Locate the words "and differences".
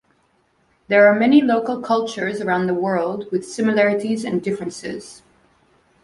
4.25-5.21